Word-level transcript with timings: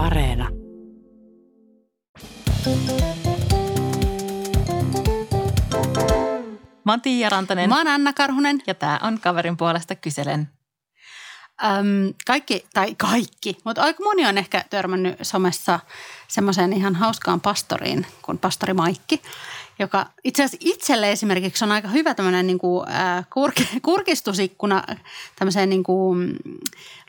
Areena. 0.00 0.48
Mä 6.84 6.92
oon 6.92 7.00
Tiia 7.00 7.28
Rantanen 7.28 7.68
Mä 7.68 7.78
oon 7.78 7.88
Anna 7.88 8.12
Karhunen. 8.12 8.62
ja 8.66 8.74
tää 8.74 8.98
on 9.02 9.20
Kaverin 9.20 9.56
puolesta 9.56 9.94
kyselen. 9.94 10.48
Öm, 11.64 12.14
kaikki, 12.26 12.64
tai 12.74 12.94
kaikki, 12.94 13.58
mutta 13.64 13.82
aika 13.82 14.04
moni 14.04 14.26
on 14.26 14.38
ehkä 14.38 14.64
törmännyt 14.70 15.16
somessa 15.22 15.80
semmoiseen 16.28 16.72
ihan 16.72 16.94
hauskaan 16.94 17.40
pastoriin 17.40 18.06
kuin 18.22 18.38
pastori 18.38 18.74
Maikki, 18.74 19.22
joka 19.78 20.06
itse 20.24 20.44
asiassa 20.44 20.66
itselle 20.70 21.12
esimerkiksi 21.12 21.64
on 21.64 21.72
aika 21.72 21.88
hyvä 21.88 22.14
tämmöinen 22.14 22.46
niin 22.46 22.58
kuin, 22.58 22.88
äh, 22.88 23.24
kurk- 23.24 23.80
kurkistusikkuna 23.82 24.84
tämmöiseen 25.38 25.70
niin 25.70 25.82
kuin 25.82 26.36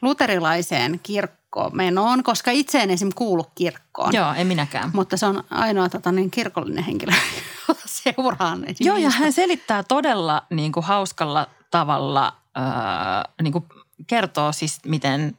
luterilaiseen 0.01 0.99
kirkkomenoon, 1.51 2.23
koska 2.23 2.51
itse 2.51 2.79
en 2.79 2.89
esimerkiksi 2.89 3.17
kuulu 3.17 3.43
kirkkoon. 3.55 4.13
Joo, 4.13 4.33
ei 4.33 4.45
minäkään. 4.45 4.89
Mutta 4.93 5.17
se 5.17 5.25
on 5.25 5.43
ainoa 5.49 5.89
tota, 5.89 6.11
niin 6.11 6.31
kirkollinen 6.31 6.83
henkilö, 6.83 7.11
jota 7.67 7.81
seuraan. 7.85 8.65
Joo, 8.79 8.97
ja 8.97 9.09
hän 9.09 9.33
selittää 9.33 9.83
todella 9.83 10.43
niin 10.49 10.71
kuin, 10.71 10.83
hauskalla 10.83 11.47
tavalla, 11.71 12.35
öö, 12.57 12.63
niin 13.41 13.53
kuin, 13.53 13.65
kertoo 14.07 14.51
siis 14.51 14.79
miten, 14.85 15.37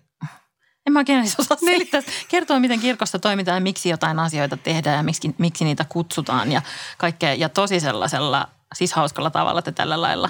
en 0.87 0.93
mä 0.93 0.99
oikein 0.99 1.21
edes 1.21 1.41
osaa 1.41 1.57
selittää, 1.57 2.03
kertoo 2.29 2.61
miten 2.61 2.81
kirkossa 2.81 3.19
toimitaan 3.19 3.57
ja 3.57 3.61
miksi 3.61 3.89
jotain 3.89 4.19
asioita 4.19 4.57
tehdään 4.57 4.97
ja 4.97 5.03
miksi, 5.03 5.35
miksi 5.39 5.65
niitä 5.65 5.87
kutsutaan 5.89 6.53
ja 6.53 6.63
kaikkea. 6.99 7.35
Ja 7.35 7.49
tosi 7.49 7.81
sellaisella, 7.81 8.49
siis 8.75 8.93
hauskalla 8.93 9.31
tavalla, 9.31 9.59
että 9.59 9.73
tällä 9.73 10.01
lailla 10.01 10.29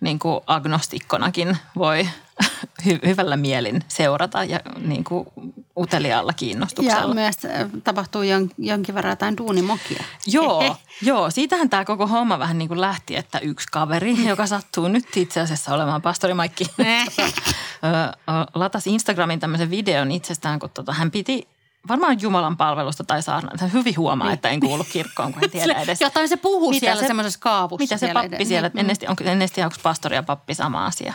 niin 0.00 0.18
kuin 0.18 0.40
agnostikkonakin 0.46 1.56
voi 1.76 2.08
hy- 2.86 3.06
hyvällä 3.06 3.36
mielin 3.36 3.82
seurata 3.88 4.44
ja 4.44 4.60
niin 4.78 5.04
kuin 5.04 5.28
uteliaalla 5.76 6.30
Ja 6.30 6.34
kiinnostuksella. 6.34 7.14
myös 7.14 7.36
äh, 7.44 7.66
tapahtuu 7.84 8.22
jon, 8.22 8.50
jonkin 8.58 8.94
verran 8.94 9.12
jotain 9.12 9.36
duunimokia. 9.36 10.04
Joo, 10.26 10.76
joo, 11.02 11.30
siitähän 11.30 11.70
tämä 11.70 11.84
koko 11.84 12.06
homma 12.06 12.38
vähän 12.38 12.58
niin 12.58 12.68
kuin 12.68 12.80
lähti, 12.80 13.16
että 13.16 13.38
yksi 13.38 13.68
kaveri, 13.72 14.26
joka 14.26 14.46
sattuu 14.46 14.88
nyt 14.88 15.16
itse 15.16 15.40
asiassa 15.40 15.74
olemaan 15.74 16.02
pastori 16.02 16.34
Maikki, 16.34 16.64
latasi 18.54 18.90
Instagramin 18.94 19.40
tämmöisen 19.40 19.70
videon 19.70 20.10
itsestään, 20.10 20.58
kun 20.58 20.70
tota, 20.70 20.92
hän 20.92 21.10
piti 21.10 21.48
varmaan 21.88 22.20
Jumalan 22.20 22.56
palvelusta 22.56 23.04
tai 23.04 23.22
saarnaa. 23.22 23.68
Hyvin 23.72 23.96
huomaa, 23.96 24.32
että 24.32 24.48
en 24.48 24.60
kuulu 24.60 24.84
kirkkoon, 24.84 25.32
kun 25.32 25.44
en 25.44 25.50
tiedä 25.50 25.72
edes. 25.82 26.00
Jotain 26.00 26.28
se 26.28 26.36
puhuu 26.36 26.70
Mitä 26.70 26.80
siellä 26.80 27.00
se- 27.02 27.06
semmoisessa 27.06 27.40
kaavussa. 27.40 27.82
Mitä 27.82 27.96
se 27.96 27.98
siellä 27.98 28.22
pappi 28.22 28.36
edes- 28.36 28.48
siellä, 28.48 28.70
en 28.76 28.86
edes 28.86 28.98
tiedä, 28.98 29.10
onko, 29.10 29.24
en 29.24 29.36
edes 29.38 29.52
tiedä, 29.52 29.66
onko 29.66 29.76
pastori 29.82 30.16
ja 30.16 30.22
pappi 30.22 30.54
sama 30.54 30.86
asia. 30.86 31.14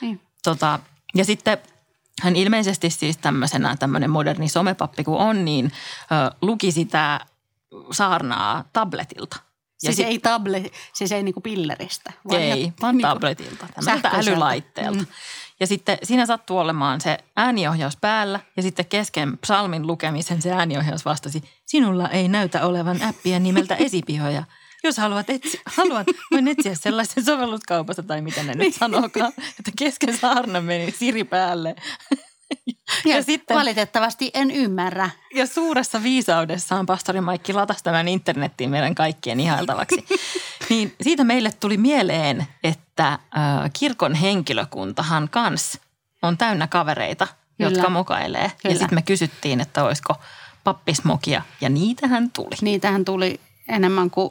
Niin. 0.00 0.20
Tota, 0.44 0.78
ja 1.14 1.24
sitten 1.24 1.58
hän 2.22 2.36
ilmeisesti 2.36 2.90
siis 2.90 3.16
tämmöisenä 3.16 3.76
tämmöinen 3.76 4.10
moderni 4.10 4.48
somepappi 4.48 5.04
kuin 5.04 5.18
on, 5.18 5.44
niin 5.44 5.72
ö, 6.02 6.36
luki 6.42 6.72
sitä 6.72 7.20
saarnaa 7.90 8.64
tabletilta. 8.72 9.36
Ja 9.36 9.86
Siis 9.86 9.96
sit- 9.96 10.06
ei 10.06 10.18
tablet, 10.18 10.72
siis 10.92 11.12
ei 11.12 11.22
niinku 11.22 11.40
pilleristä. 11.40 12.12
ei, 12.32 12.60
ihan 12.60 12.72
vaan 12.82 12.96
niinku 12.96 13.08
tabletilta, 13.14 13.66
tämmöiseltä 13.74 14.08
älylaitteelta. 14.14 14.98
Mm. 14.98 15.06
Ja 15.60 15.66
sitten 15.66 15.98
siinä 16.02 16.26
sattuu 16.26 16.58
olemaan 16.58 17.00
se 17.00 17.18
ääniohjaus 17.36 17.96
päällä 17.96 18.40
ja 18.56 18.62
sitten 18.62 18.86
kesken 18.86 19.38
psalmin 19.38 19.86
lukemisen 19.86 20.42
se 20.42 20.52
ääniohjaus 20.52 21.04
vastasi, 21.04 21.42
sinulla 21.66 22.08
ei 22.08 22.28
näytä 22.28 22.66
olevan 22.66 23.02
appia 23.02 23.38
nimeltä 23.38 23.74
esipihoja. 23.86 24.44
Jos 24.84 24.98
haluat, 24.98 25.30
etsi, 25.30 25.60
haluat 25.66 26.06
voin 26.30 26.48
etsiä 26.48 26.74
sellaisen 26.74 27.24
sovelluskaupasta 27.24 28.02
tai 28.02 28.20
mitä 28.20 28.42
ne 28.42 28.54
nyt 28.54 28.74
sanookaan, 28.74 29.32
että 29.38 29.70
kesken 29.78 30.18
saarna 30.18 30.60
meni 30.60 30.90
Siri 30.90 31.24
päälle. 31.24 31.74
Ja, 33.04 33.16
ja 33.16 33.22
sitten- 33.22 33.56
valitettavasti 33.56 34.30
en 34.34 34.50
ymmärrä. 34.50 35.10
Ja 35.34 35.46
suuressa 35.46 36.02
viisaudessaan 36.02 36.86
pastori 36.86 37.20
Maikki 37.20 37.52
latasi 37.52 37.84
tämän 37.84 38.08
internettiin 38.08 38.70
meidän 38.70 38.94
kaikkien 38.94 39.40
ihailtavaksi. 39.40 40.04
niin 40.70 40.94
siitä 41.00 41.24
meille 41.24 41.52
tuli 41.60 41.76
mieleen, 41.76 42.46
että 42.64 42.83
äh, 43.02 43.20
kirkon 43.72 44.14
henkilökuntahan 44.14 45.28
kans 45.28 45.80
on 46.22 46.38
täynnä 46.38 46.66
kavereita, 46.66 47.26
Kyllä. 47.26 47.70
jotka 47.70 47.90
mokailee. 47.90 48.42
Ja 48.42 48.50
Kyllä. 48.62 48.74
sitten 48.74 48.94
me 48.98 49.02
kysyttiin, 49.02 49.60
että 49.60 49.84
olisiko 49.84 50.14
pappismokia 50.64 51.42
ja 51.60 51.68
niitähän 51.68 52.30
tuli. 52.30 52.56
Niitähän 52.62 53.04
tuli 53.04 53.40
enemmän 53.68 54.10
kuin 54.10 54.30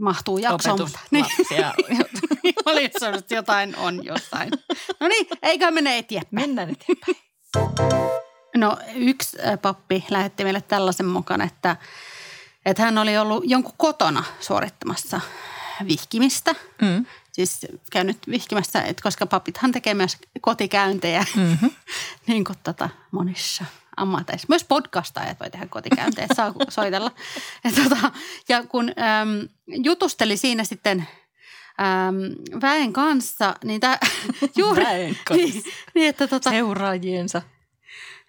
mahtuu 0.00 0.38
jaksoon. 0.38 0.88
Niin. 1.10 1.26
Valitettavasti 2.66 3.34
jotain 3.34 3.76
on 3.76 4.04
jossain. 4.04 4.50
No 5.00 5.08
niin, 5.08 5.26
eikä 5.42 5.70
mene 5.70 5.98
eteenpäin. 5.98 6.28
Mennään 6.30 6.70
eteenpäin. 6.70 7.16
No 8.56 8.78
yksi 8.94 9.36
pappi 9.62 10.04
lähetti 10.10 10.44
meille 10.44 10.60
tällaisen 10.60 11.06
mukaan, 11.06 11.40
että, 11.40 11.76
että 12.66 12.82
hän 12.82 12.98
oli 12.98 13.18
ollut 13.18 13.44
jonkun 13.46 13.74
kotona 13.76 14.24
suorittamassa 14.40 15.20
vihkimistä. 15.88 16.54
Mm. 16.82 17.06
Siis 17.32 17.66
käynyt 17.92 18.18
vihkimässä, 18.28 18.82
että 18.82 19.02
koska 19.02 19.26
papithan 19.26 19.72
tekee 19.72 19.94
myös 19.94 20.16
kotikäyntejä, 20.40 21.24
Mm-hmm. 21.36 21.70
niin 22.26 22.44
kuin 22.44 22.58
tota 22.62 22.88
monissa 23.10 23.64
ammateissa. 23.96 24.46
Myös 24.48 24.64
podcastajat 24.64 25.40
voi 25.40 25.50
tehdä 25.50 25.66
kotikäyntejä, 25.66 26.24
että 26.24 26.34
saa 26.34 26.54
soitella. 26.68 27.10
Ja, 27.64 27.70
tota, 27.72 28.12
ja 28.48 28.64
kun 28.66 28.88
äm, 28.88 29.48
jutusteli 29.66 30.36
siinä 30.36 30.64
sitten 30.64 31.06
äm, 31.80 32.60
väen 32.60 32.92
kanssa, 32.92 33.54
niin 33.64 33.80
tämä 33.80 33.98
juuri... 34.58 34.84
Väen 34.84 35.18
kanssa. 35.24 35.46
Niin, 35.46 35.64
niin, 35.94 36.08
että 36.08 36.26
tota, 36.26 36.50
Seuraajiensa. 36.50 37.42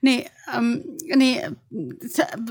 Niin, 0.02 0.26
äm, 0.56 0.82
niin 1.16 1.58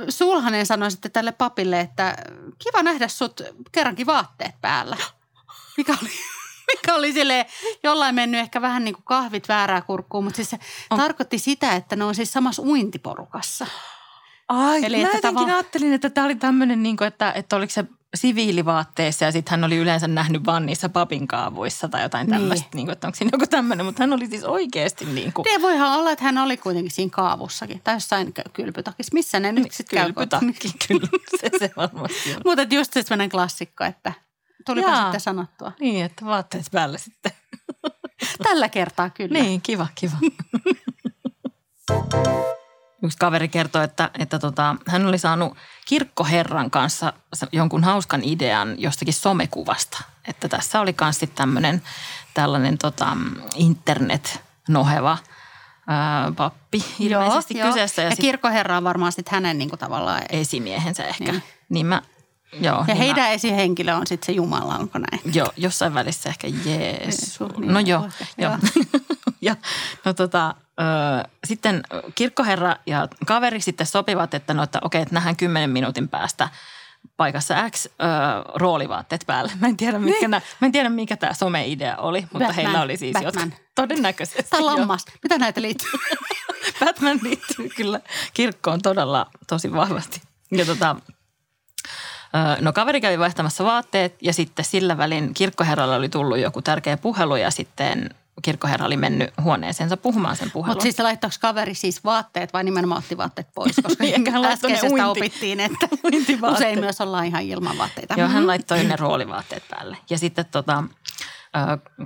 Sulhanen 0.09 0.66
sanoi 0.66 0.91
sitten 0.91 1.11
tälle 1.11 1.33
papille, 1.33 1.81
että 1.81 2.16
kiva 2.59 2.83
nähdä 2.83 3.09
sut 3.09 3.41
kerrankin 3.72 4.06
vaatteet 4.06 4.55
päällä. 4.61 4.97
Mikä 5.77 5.97
oli, 6.03 6.11
mikä 6.72 6.94
oli 6.94 7.12
silleen 7.12 7.47
jollain 7.83 8.15
mennyt 8.15 8.41
ehkä 8.41 8.62
vähän 8.62 8.84
niin 8.84 8.94
kuin 8.94 9.05
kahvit 9.05 9.49
väärää 9.49 9.81
kurkkuun, 9.81 10.25
mutta 10.25 10.37
siis 10.37 10.50
se 10.50 10.59
On. 10.91 10.99
tarkoitti 10.99 11.38
sitä, 11.38 11.72
että 11.72 11.97
ne 11.97 12.05
on 12.05 12.15
siis 12.15 12.33
samassa 12.33 12.62
uintiporukassa. 12.62 13.67
Ai, 14.49 14.84
Eli 14.84 14.97
mä 14.97 15.03
että 15.03 15.17
jotenkin 15.17 15.55
ajattelin, 15.55 15.93
että 15.93 16.11
tämä 16.11 16.25
oli 16.25 16.34
tämmöinen, 16.34 16.82
niin 16.82 17.05
että, 17.05 17.32
että 17.32 17.56
oliko 17.56 17.71
se 17.71 17.84
siviilivaatteessa 18.15 19.25
ja 19.25 19.32
sitten 19.32 19.50
hän 19.50 19.65
oli 19.65 19.76
yleensä 19.76 20.09
nähnyt 20.09 20.47
vaan 20.47 20.66
niissä 20.66 20.88
papin 20.88 21.28
kaavuissa 21.28 21.88
tai 21.88 22.03
jotain 22.03 22.26
Niin. 22.26 22.41
tämmöistä, 22.41 22.69
niin. 22.75 22.87
niin 22.87 22.93
että 22.93 23.06
onko 23.06 23.16
siinä 23.16 23.31
joku 23.32 23.47
tämmöinen, 23.47 23.87
mutta 23.87 24.03
hän 24.03 24.12
oli 24.12 24.26
siis 24.26 24.44
oikeasti 24.44 25.04
niin 25.04 25.32
kuin, 25.32 25.44
Ja 25.54 25.62
voihan 25.62 25.98
olla, 25.98 26.10
että 26.10 26.25
hän 26.25 26.38
oli 26.38 26.56
kuitenkin 26.56 26.91
siinä 26.91 27.10
kaavussakin 27.10 27.81
tai 27.84 27.94
jossain 27.94 28.34
kylpytakissa. 28.53 29.15
Missä 29.15 29.41
ne 29.41 29.53
nyt 29.53 29.72
sitten 29.72 29.99
käy? 29.99 30.04
kylpytakki, 30.06 30.72
kyllä, 30.88 31.09
se, 31.41 31.50
se 31.59 31.70
varmasti 31.76 32.34
on. 32.34 32.41
Mutta 32.44 32.75
just 32.75 32.93
se 32.93 33.03
sellainen 33.03 33.28
klassikko, 33.31 33.84
että 33.84 34.12
tulipa 34.66 34.88
Jaa. 34.91 35.03
sitten 35.03 35.20
sanottua. 35.20 35.72
Niin, 35.81 36.04
että 36.04 36.25
vaatteet 36.25 36.66
päällä 36.72 36.99
sitten. 36.99 37.32
Tällä 38.43 38.69
kertaa 38.69 39.10
kyllä. 39.10 39.38
Niin, 39.38 39.60
kiva, 39.60 39.87
kiva. 39.94 40.16
Yksi 43.03 43.19
kaveri 43.19 43.49
kertoi, 43.49 43.84
että, 43.84 44.11
että 44.19 44.38
tota, 44.38 44.77
hän 44.87 45.06
oli 45.06 45.19
saanut 45.19 45.56
kirkkoherran 45.87 46.71
kanssa 46.71 47.12
jonkun 47.53 47.84
hauskan 47.84 48.21
idean 48.25 48.75
jostakin 48.78 49.15
somekuvasta. 49.15 50.03
Että 50.28 50.49
tässä 50.49 50.81
oli 50.81 50.94
myös 51.00 51.21
tämmöinen 51.34 51.83
tällainen 52.34 52.78
tota, 52.78 53.16
internet-noheva 53.56 55.19
ää, 55.87 56.33
pappi 56.37 56.84
ilmeisesti 56.99 57.55
kyseessä. 57.55 58.03
Ja, 58.03 58.09
Ja 58.09 58.12
ja 58.12 58.16
kirkkoherra 58.16 58.77
on 58.77 58.84
varmaan 58.84 59.12
sitten 59.12 59.34
hänen 59.34 59.59
niin 59.59 59.69
kuin 59.69 59.81
tavallaan 59.81 60.22
esimiehensä 60.31 61.05
ehkä. 61.05 61.25
Niin. 61.25 61.32
Niin, 61.34 61.43
niin 61.69 61.87
mä, 61.87 62.03
joo. 62.61 62.78
Ja 62.78 62.84
niin 62.87 62.97
heidän 62.97 63.25
mä, 63.25 63.31
esihenkilö 63.31 63.94
on 63.94 64.06
sitten 64.06 64.27
se 64.27 64.32
Jumala, 64.32 64.77
onko 64.78 64.99
näin? 64.99 65.34
Joo, 65.34 65.53
jossain 65.56 65.94
välissä 65.94 66.28
ehkä 66.28 66.47
Jeesus. 66.47 67.41
Jeesus, 67.41 67.59
niin, 67.59 67.72
no 67.72 67.81
joo, 67.81 68.09
joo. 68.38 68.59
ja 69.41 69.56
no 70.05 70.15
tota, 70.15 70.55
sitten 71.44 71.82
kirkkoherra 72.14 72.76
ja 72.86 73.08
kaveri 73.26 73.60
sitten 73.60 73.87
sopivat, 73.87 74.34
että 74.34 74.55
no, 74.55 74.62
että 74.62 74.78
okei, 74.82 75.02
että 75.02 75.14
nähdään 75.14 75.37
kymmenen 75.37 75.70
minuutin 75.70 76.08
päästä 76.08 76.49
paikassa 77.16 77.70
X 77.70 77.87
ö, 77.87 77.88
roolivaatteet 78.55 79.25
päälle. 79.26 79.52
Mä 79.60 79.66
en 79.66 79.76
tiedä, 79.76 79.99
mitkä 79.99 80.28
nää, 80.28 80.40
mä 80.60 80.66
en 80.66 80.72
tiedä 80.72 80.88
mikä 80.88 81.16
tämä 81.16 81.34
some-idea 81.34 81.96
oli, 81.96 82.20
mutta 82.20 82.38
Batman, 82.38 82.55
heillä 82.55 82.82
oli 82.82 82.96
siis 82.96 83.12
Batman. 83.12 83.44
jotkut 83.44 83.66
todennäköisesti. 83.75 84.50
Tai 84.50 84.60
lammas. 84.60 85.05
Mitä 85.22 85.38
näitä 85.38 85.62
liittyy? 85.62 85.90
Batman 86.84 87.19
liittyy 87.22 87.69
kyllä 87.76 88.00
kirkkoon 88.34 88.82
todella 88.82 89.26
tosi 89.46 89.72
vahvasti. 89.72 90.20
Ja 90.50 90.66
tota, 90.66 90.96
no 92.60 92.72
kaveri 92.72 93.00
kävi 93.00 93.19
vaihtamassa 93.19 93.64
vaatteet 93.64 94.14
ja 94.22 94.32
sitten 94.32 94.64
sillä 94.64 94.99
välin 94.99 95.34
kirkkoherralle 95.34 95.96
oli 95.96 96.08
tullut 96.08 96.38
joku 96.38 96.62
tärkeä 96.62 96.96
puhelu 96.96 97.37
ja 97.37 97.50
sitten 97.50 98.10
kirkkoherra 98.42 98.87
oli 98.87 98.96
mennyt 98.96 99.31
huoneeseensa 99.42 99.96
puhumaan 99.96 100.37
sen 100.37 100.50
puhelun. 100.50 100.70
Mutta 100.70 100.82
siis 100.82 100.96
se 100.96 101.02
laittoiko 101.02 101.37
kaveri 101.40 101.75
siis 101.75 102.04
vaatteet 102.04 102.52
vai 102.52 102.64
nimenomaan 102.64 102.98
otti 102.98 103.16
vaatteet 103.16 103.48
pois? 103.54 103.76
Koska 103.82 104.04
Niin, 104.04 104.44
äskeisestä 104.46 104.87
uinti- 104.87 105.02
opittiin, 105.20 105.60
että 105.60 105.88
usein 106.52 106.81
myös 106.81 107.00
ollaan 107.00 107.26
ihan 107.26 107.42
ilman 107.42 107.78
vaatteita. 107.78 108.14
Joo, 108.19 108.28
hän 108.28 108.46
laittoi 108.46 108.84
ne 108.84 108.96
roolivaatteet 108.96 109.62
päälle. 109.70 109.96
Ja 110.10 110.19
sitten 110.19 110.44
tota, 110.44 110.84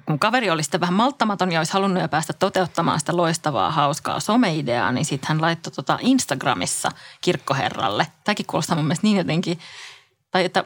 kun 0.06 0.18
kaveri 0.18 0.50
oli 0.50 0.62
sitten 0.62 0.80
vähän 0.80 0.94
malttamaton 0.94 1.52
ja 1.52 1.60
olisi 1.60 1.72
halunnut 1.72 2.02
jo 2.02 2.08
päästä 2.08 2.32
toteuttamaan 2.32 3.00
sitä 3.00 3.16
loistavaa, 3.16 3.70
hauskaa 3.70 4.20
someideaa, 4.20 4.92
niin 4.92 5.04
sitten 5.04 5.28
hän 5.28 5.40
laittoi 5.40 5.72
tota 5.72 5.98
Instagramissa 6.02 6.90
kirkkoherralle. 7.20 8.06
Tämäkin 8.24 8.46
kuulostaa 8.46 8.76
mun 8.76 8.84
mielestä 8.84 9.06
niin 9.06 9.16
jotenkin 9.16 9.58
tai 10.34 10.44
että 10.44 10.64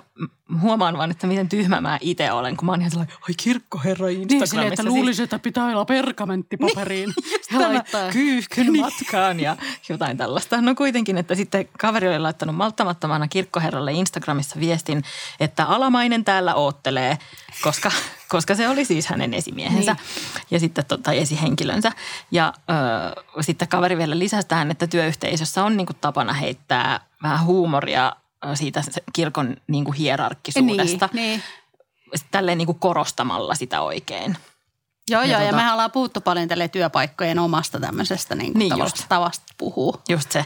huomaan 0.61 0.99
vaan, 0.99 1.11
että 1.11 1.27
miten 1.27 1.49
tyhmä 1.49 1.81
mä 1.81 1.99
itse 2.01 2.33
olen, 2.33 2.57
kun 2.57 2.67
mä 2.67 2.73
oon 2.73 2.81
ihan 2.81 2.91
sellainen, 2.91 3.17
oi 3.29 3.35
kirkkoherra 3.37 4.09
Instagramissa. 4.09 4.37
Niin, 4.37 4.49
silleen, 4.49 4.73
että 4.73 4.85
luulisin, 4.85 5.25
että 5.25 5.39
pitää 5.39 5.65
olla 5.65 5.85
pergamenttipaperiin 5.85 7.13
niin, 7.17 7.61
ja 7.61 7.69
laittaa. 7.69 8.11
Kyyhkyn 8.11 8.73
niin. 8.73 8.81
matkaan 8.81 9.41
ja 9.41 9.57
jotain 9.89 10.17
tällaista. 10.17 10.61
No 10.61 10.75
kuitenkin, 10.75 11.19
että 11.19 11.35
sitten 11.35 11.69
kaveri 11.79 12.09
oli 12.09 12.19
laittanut 12.19 12.57
malttamattomana 12.57 13.29
kirkkoherralle 13.29 13.93
Instagramissa 13.93 14.61
viestin, 14.61 15.05
että 15.41 15.65
alamainen 15.65 16.25
täällä 16.25 16.55
oottelee, 16.55 17.19
koska, 17.63 17.91
koska 18.35 18.55
se 18.55 18.69
oli 18.69 18.85
siis 18.85 19.07
hänen 19.07 19.35
esimiehensä 19.35 19.93
niin. 19.93 20.45
ja 20.51 20.61
sitten 20.61 20.85
tota, 20.85 21.13
esihenkilönsä. 21.13 21.93
Ja 22.31 22.53
ö, 23.37 23.43
sitten 23.43 23.69
kaveri 23.69 23.99
vielä 23.99 24.19
lisäsi 24.19 24.49
tähän, 24.49 24.71
että 24.71 24.87
työyhteisössä 24.87 25.65
on 25.65 25.77
niinku 25.77 25.93
tapana 25.93 26.33
heittää 26.33 27.01
vähän 27.23 27.45
huumoria 27.45 28.13
siitä 28.55 28.83
kirkon 29.13 29.57
niin 29.67 29.85
kuin 29.85 29.95
hierarkkisuudesta. 29.95 31.09
Niin, 31.13 31.31
niin. 31.31 31.43
Tälleen 32.31 32.59
niin 32.59 32.67
kuin 32.67 32.79
korostamalla 32.79 33.55
sitä 33.55 33.81
oikein. 33.81 34.37
Joo, 35.11 35.23
ja 35.23 35.29
joo, 35.29 35.39
tota, 35.39 35.47
ja 35.47 35.53
mehän 35.53 35.73
ollaan 35.73 35.91
puhuttu 35.91 36.21
paljon 36.21 36.49
tälle 36.49 36.69
työpaikkojen 36.69 37.39
omasta 37.39 37.81
tämmöisestä 37.81 38.35
niin 38.35 38.53
kuin 38.53 38.59
niin 38.59 38.71
tavasta, 38.71 39.05
tavasta 39.09 39.55
puhuu. 39.59 40.01
Just 40.09 40.33
se. 40.33 40.45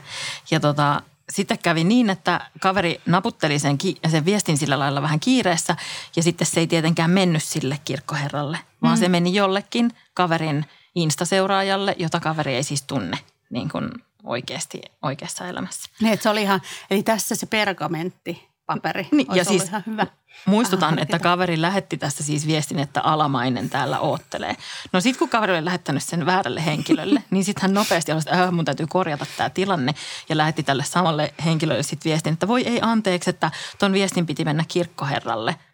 Ja 0.50 0.60
tota, 0.60 1.02
sitten 1.32 1.58
kävi 1.58 1.84
niin, 1.84 2.10
että 2.10 2.50
kaveri 2.60 3.00
naputteli 3.06 3.58
sen, 3.58 3.78
sen 4.10 4.24
viestin 4.24 4.58
sillä 4.58 4.78
lailla 4.78 5.02
vähän 5.02 5.20
kiireessä 5.20 5.76
ja 6.16 6.22
sitten 6.22 6.46
se 6.46 6.60
ei 6.60 6.66
tietenkään 6.66 7.10
mennyt 7.10 7.42
sille 7.42 7.80
kirkkoherralle, 7.84 8.58
vaan 8.82 8.98
mm. 8.98 9.00
se 9.00 9.08
meni 9.08 9.34
jollekin 9.34 9.90
kaverin 10.14 10.64
instaseuraajalle, 10.94 11.96
jota 11.98 12.20
kaveri 12.20 12.54
ei 12.54 12.62
siis 12.62 12.82
tunne 12.82 13.18
niin 13.50 13.68
kuin 13.68 13.90
oikeasti 14.24 14.82
oikeassa 15.02 15.48
elämässä. 15.48 15.90
Niin, 16.00 16.18
se 16.22 16.28
oli 16.28 16.42
ihan, 16.42 16.60
eli 16.90 17.02
tässä 17.02 17.34
se 17.34 17.46
pergamentti 17.46 18.48
paperi. 18.66 19.08
Niin, 19.12 19.26
ja 19.34 19.44
siis 19.44 19.64
ihan 19.64 19.82
hyvä. 19.86 20.06
Muistutan, 20.46 20.98
että 20.98 21.18
kaveri 21.18 21.60
lähetti 21.60 21.96
tässä 21.96 22.24
siis 22.24 22.46
viestin, 22.46 22.78
että 22.78 23.00
alamainen 23.00 23.70
täällä 23.70 24.00
oottelee. 24.00 24.56
No 24.92 25.00
sitten 25.00 25.18
kun 25.18 25.28
kaveri 25.28 25.52
oli 25.52 25.64
lähettänyt 25.64 26.02
sen 26.02 26.26
väärälle 26.26 26.64
henkilölle, 26.64 27.22
niin 27.30 27.44
sitten 27.44 27.62
hän 27.62 27.74
nopeasti 27.74 28.12
oli, 28.12 28.18
että 28.18 28.42
äh, 28.42 28.52
mun 28.52 28.64
täytyy 28.64 28.86
korjata 28.86 29.26
tämä 29.36 29.50
tilanne. 29.50 29.94
Ja 30.28 30.36
lähetti 30.36 30.62
tälle 30.62 30.84
samalle 30.84 31.34
henkilölle 31.44 31.82
sitten 31.82 32.10
viestin, 32.10 32.32
että 32.32 32.48
voi 32.48 32.62
ei 32.66 32.78
anteeksi, 32.82 33.30
että 33.30 33.50
ton 33.78 33.92
viestin 33.92 34.26
piti 34.26 34.44
mennä 34.44 34.64
kirkkoherralle– 34.68 35.56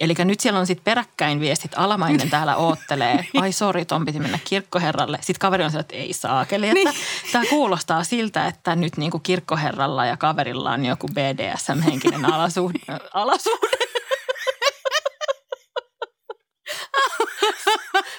Eli 0.00 0.14
nyt 0.24 0.40
siellä 0.40 0.60
on 0.60 0.66
sitten 0.66 0.84
peräkkäin 0.84 1.40
viestit, 1.40 1.72
alamainen 1.76 2.30
täällä 2.30 2.56
oottelee, 2.56 3.26
ai 3.40 3.52
sori, 3.52 3.84
ton 3.84 4.04
piti 4.04 4.20
mennä 4.20 4.38
kirkkoherralle. 4.44 5.18
Sitten 5.20 5.40
kaveri 5.40 5.64
on 5.64 5.70
sillä, 5.70 5.80
että 5.80 5.96
ei 5.96 6.12
saakeli. 6.12 6.68
Että 6.68 6.74
niin. 6.74 6.94
Tämä 7.32 7.44
kuulostaa 7.50 8.04
siltä, 8.04 8.46
että 8.46 8.76
nyt 8.76 8.96
niinku 8.96 9.18
kirkkoherralla 9.18 10.06
ja 10.06 10.16
kaverilla 10.16 10.70
on 10.72 10.84
joku 10.84 11.08
BDSM-henkinen 11.08 12.24
alasuhde. 12.24 12.78
alasuhde. 13.12 13.76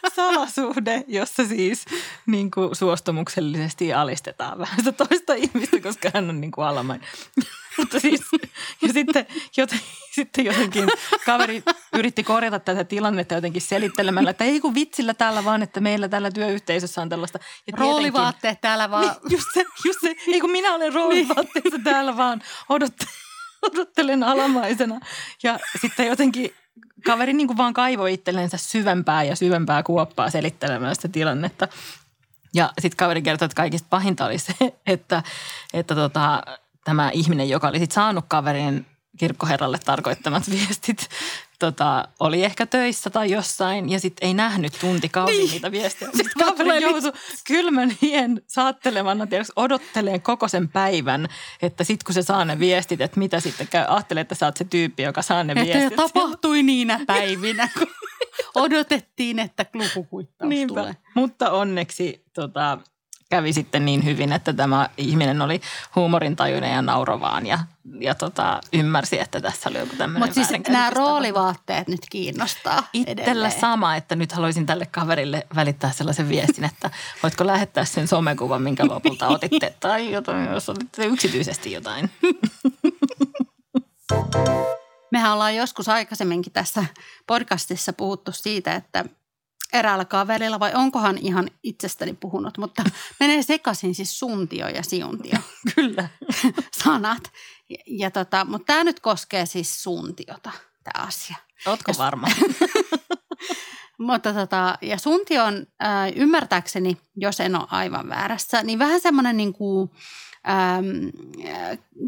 salasuhde, 0.16 1.04
jossa 1.07 1.48
siis 1.48 1.86
niin 2.25 2.51
kuin 2.51 2.75
suostumuksellisesti 2.75 3.94
alistetaan 3.94 4.60
vähän 4.60 4.83
sitä 4.83 4.92
toista 4.92 5.33
ihmistä, 5.33 5.80
koska 5.81 6.10
hän 6.13 6.30
on 6.30 6.42
niin 6.42 6.51
kuin 6.51 6.68
alamainen. 6.68 7.07
Mutta 7.77 8.00
siis, 8.00 8.22
ja 8.81 8.94
sitten, 8.94 9.25
joten, 9.57 9.80
sitten 10.12 10.45
jotenkin 10.45 10.89
kaveri 11.25 11.63
yritti 11.94 12.24
korjata 12.24 12.60
tätä 12.60 12.83
tilannetta 12.83 13.36
jotenkin 13.36 13.62
selittelemällä, 13.62 14.30
että 14.30 14.44
ei 14.44 14.60
kun 14.60 14.75
vitsillä 14.75 15.13
täällä 15.13 15.45
vaan, 15.45 15.63
että 15.63 15.80
meillä 15.80 16.10
täällä 16.10 16.31
työyhteisössä 16.31 17.01
on 17.01 17.10
tällaista. 17.10 17.39
Ja 17.68 17.74
roolivaatteet 17.77 18.62
täällä 18.62 18.92
vaan. 18.92 19.04
Niin, 19.04 19.13
just 19.30 19.48
se, 19.54 19.66
just 19.86 20.01
se, 20.01 20.16
ei 20.27 20.42
kun 20.42 20.51
minä 20.51 20.74
olen 20.74 20.94
roolivaatteessa 20.94 21.80
täällä 21.83 22.18
vaan, 22.18 22.42
odottelen, 22.69 23.13
odottelen 23.62 24.24
alamaisena. 24.24 25.00
Ja 25.44 25.60
sitten 25.81 26.07
jotenkin 26.07 26.54
kaveri 27.06 27.33
niin 27.33 27.48
kuin 27.48 27.57
vaan 27.57 27.74
kaivoi 27.74 28.13
itsellensä 28.13 28.57
syvempää 28.57 29.24
ja 29.24 29.36
syvempää 29.36 29.83
kuoppaa 29.83 30.30
selittelemään 30.30 30.95
sitä 30.95 31.07
tilannetta. 31.07 31.68
Ja 32.54 32.74
sitten 32.80 32.98
kaveri 32.98 33.21
kertoi, 33.21 33.45
että 33.45 33.56
kaikista 33.56 33.88
pahinta 33.89 34.25
oli 34.25 34.38
se, 34.38 34.54
että, 34.88 35.24
että 35.74 35.95
tota, 35.95 36.44
tämä 36.86 37.10
ihminen, 37.14 37.50
joka 37.50 37.68
oli 37.68 37.80
sit 37.80 37.92
saanut 37.92 38.26
kaverin 38.28 38.86
kirkkoherralle 39.18 39.80
tarkoittamat 39.86 40.44
viestit, 40.52 41.10
tota, 41.60 42.08
oli 42.20 42.44
ehkä 42.44 42.66
töissä 42.66 43.10
tai 43.10 43.32
jossain 43.32 43.90
ja 43.90 44.00
sitten 44.00 44.28
ei 44.28 44.34
nähnyt 44.34 44.74
tuntikausi 44.82 45.38
niin. 45.38 45.52
niitä 45.52 45.72
viestejä. 45.72 46.12
Sitten 46.12 46.46
kaveri 46.46 46.82
joutui 46.82 47.12
kylmän 47.48 47.98
hien 48.02 48.42
saattelemana 48.48 49.28
tiedätkö, 49.28 49.54
odotteleen 49.56 50.22
koko 50.22 50.48
sen 50.48 50.70
päivän, 50.70 51.28
että 51.62 51.84
sitten 51.84 52.06
kun 52.06 52.14
se 52.14 52.22
saa 52.22 52.46
ne 52.46 52.60
viestit, 52.60 53.02
että 53.02 53.20
mitä 53.20 53.40
sitten 53.40 53.68
käy. 53.68 53.86
Ajattelee, 53.88 54.22
että 54.22 54.36
sä 54.36 54.46
oot 54.46 54.58
se 54.58 54.64
tyyppi, 54.64 55.04
joka 55.04 55.22
saa 55.22 55.44
ne 55.44 55.54
että 55.54 55.66
viestit. 55.66 55.96
tapahtui 55.96 56.64
niinä 56.64 57.00
päivinä, 57.08 57.70
kun 57.78 57.88
odotettiin, 58.64 59.40
että 59.40 59.66
lukukuittaus 59.74 60.54
tulee. 60.68 60.96
Mutta 61.14 61.52
onneksi 61.52 62.26
tota, 62.34 62.78
kävi 63.30 63.54
sitten 63.54 63.86
niin 63.86 64.06
hyvin, 64.06 64.31
että 64.31 64.54
tämä 64.54 64.89
ihminen 64.98 65.42
oli 65.42 65.62
huumorintajuinen 65.95 66.74
ja 66.74 66.81
naurovaan 66.81 67.45
ja, 67.45 67.60
ja 68.00 68.16
tota, 68.16 68.62
ymmärsi, 68.74 69.19
että 69.19 69.42
tässä 69.42 69.69
oli 69.69 69.77
joku 69.77 69.95
tämmöinen 69.95 70.30
Mutta 70.30 70.33
siis 70.33 70.63
nämä 70.68 70.89
roolivaatteet 70.89 71.88
nyt 71.88 72.01
kiinnostaa 72.10 72.83
Itsellä 72.94 73.50
sama, 73.50 73.95
että 73.95 74.16
nyt 74.16 74.31
haluaisin 74.31 74.66
tälle 74.66 74.86
kaverille 74.86 75.48
välittää 75.56 75.92
sellaisen 75.92 76.30
viestin, 76.30 76.63
että 76.63 76.92
voitko 77.24 77.48
lähettää 77.48 77.86
sen 77.86 78.07
somekuvan, 78.07 78.62
minkä 78.62 78.88
lopulta 78.88 79.28
otitte 79.28 79.75
tai 79.80 80.12
jotain, 80.12 80.51
jos 80.51 80.69
otitte 80.69 81.06
yksityisesti 81.06 81.71
jotain. 81.71 82.10
Mehän 85.12 85.33
ollaan 85.33 85.56
joskus 85.56 85.89
aikaisemminkin 85.89 86.54
tässä 86.54 86.86
podcastissa 87.28 87.94
puhuttu 87.94 88.31
siitä, 88.31 88.75
että 88.75 89.06
eräällä 89.74 90.06
kaverilla, 90.06 90.60
vai 90.60 90.72
onkohan 90.76 91.18
ihan 91.18 91.50
itsestäni 91.64 92.14
puhunut, 92.14 92.58
mutta 92.58 92.84
menee 93.20 93.44
sekaisin 93.44 93.96
siis 93.96 94.20
suntio 94.20 94.68
ja 94.68 94.84
siuntio. 94.84 95.38
Kyllä. 95.76 96.10
Sanat. 96.84 97.32
Ja, 97.70 97.78
ja 97.88 98.12
tota, 98.12 98.46
mutta 98.46 98.66
tämä 98.66 98.84
nyt 98.84 99.00
koskee 99.00 99.46
siis 99.46 99.84
suntiota, 99.84 100.52
tämä 100.84 101.06
asia. 101.06 101.36
Ootko 101.66 101.90
Jos, 101.90 101.98
varma? 101.98 102.28
mutta 103.98 104.34
tota, 104.34 104.78
ja 104.82 105.00
sunti 105.00 105.40
on 105.40 105.68
äh, 105.84 106.12
ymmärtääkseni, 106.16 106.98
jos 107.16 107.40
en 107.40 107.56
ole 107.56 107.68
aivan 107.72 108.10
väärässä, 108.10 108.64
niin 108.64 108.80
vähän 108.80 109.02
semmoinen 109.02 109.38
niin 109.38 109.54
kuin, 109.54 109.92
ähm, 110.50 111.08